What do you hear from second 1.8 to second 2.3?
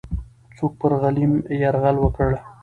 وکړ؟